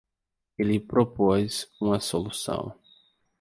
[0.57, 2.73] Ele propôs uma solução.